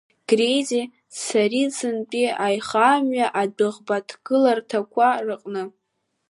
Граизе-Царицинтәи 0.29 2.25
аихамҩа 2.47 3.27
адәыӷбаҭгыларҭақәа 3.41 5.07
рыҟны. 5.25 5.63